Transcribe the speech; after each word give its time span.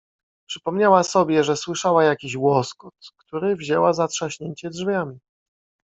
"Przypomniała 0.47 1.03
sobie, 1.03 1.43
że 1.43 1.57
słyszała 1.57 2.03
jakiś 2.03 2.35
łoskot, 2.35 2.95
który 3.17 3.55
wzięła 3.55 3.93
za 3.93 4.07
trzaśnięcie 4.07 4.69
drzwiami." 4.69 5.19